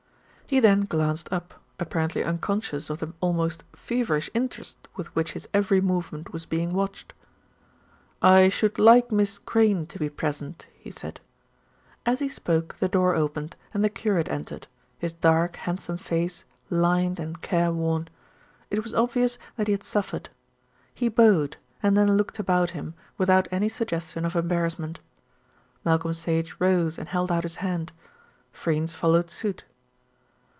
[0.53, 5.79] He then glanced up, apparently unconscious of the almost feverish interest with which his every
[5.79, 7.13] movement was being watched.
[8.21, 11.21] "I should like Miss Crayne to be present," he said.
[12.05, 14.67] As he spoke the door opened and the curate entered,
[14.99, 18.09] his dark, handsome face lined and careworn.
[18.69, 20.27] It was obvious that he had suffered.
[20.93, 24.99] He bowed, and then looked about him, without any suggestion of embarrassment.
[25.85, 27.93] Malcolm Sage rose and held out his hand;
[28.51, 29.63] Freynes followed suit.